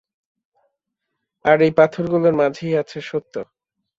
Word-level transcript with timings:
আর 1.45 1.57
এই 1.61 1.71
পাথরগুলোর 1.77 2.33
মাঝেই 2.33 2.73
আছে 2.75 2.99
সত্য। 3.01 3.33